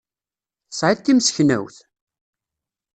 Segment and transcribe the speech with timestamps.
[0.69, 1.77] Tesɛiḍ timseknewt?